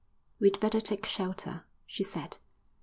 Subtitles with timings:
[0.39, 2.37] "We'd better take shelter," she said.